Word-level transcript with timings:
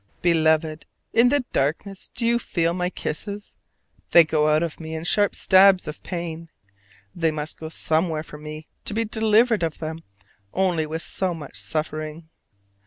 Beloved, 0.23 0.87
in 1.13 1.29
the 1.29 1.45
darkness 1.53 2.09
do 2.15 2.25
you 2.25 2.39
feel 2.39 2.73
my 2.73 2.89
kisses? 2.89 3.55
They 4.09 4.23
go 4.23 4.47
out 4.47 4.63
of 4.63 4.79
me 4.79 4.95
in 4.95 5.03
sharp 5.03 5.35
stabs 5.35 5.87
of 5.87 6.01
pain: 6.01 6.49
they 7.13 7.29
must 7.29 7.59
go 7.59 7.69
somewhere 7.69 8.23
for 8.23 8.39
me 8.39 8.65
to 8.85 8.95
be 8.95 9.05
delivered 9.05 9.61
of 9.61 9.77
them 9.77 9.99
only 10.55 10.87
with 10.87 11.03
so 11.03 11.35
much 11.35 11.59
suffering. 11.59 12.29